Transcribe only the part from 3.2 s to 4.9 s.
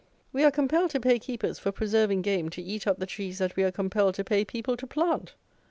that we are compelled to pay people to